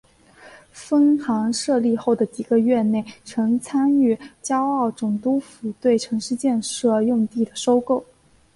[0.71, 8.03] 分行设立后的几个月内曾参与胶澳总督府对城市建设用地的收购。